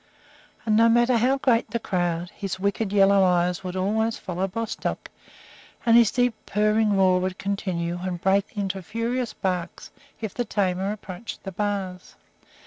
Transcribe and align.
And 0.65 0.75
no 0.75 0.89
matter 0.89 1.17
how 1.17 1.37
great 1.37 1.69
the 1.69 1.77
crowd, 1.77 2.31
his 2.31 2.59
wicked 2.59 2.91
yellow 2.91 3.23
eyes 3.23 3.63
would 3.63 3.75
always 3.75 4.17
follow 4.17 4.47
Bostock, 4.47 5.11
and 5.85 5.95
his 5.95 6.09
deep, 6.09 6.33
purring 6.47 6.97
roar 6.97 7.19
would 7.19 7.37
continue 7.37 7.99
and 8.01 8.19
break 8.19 8.57
into 8.57 8.81
furious 8.81 9.35
barks 9.35 9.91
if 10.19 10.33
the 10.33 10.43
tamer 10.43 10.91
approached 10.91 11.43
the 11.43 11.51
bars. 11.51 12.15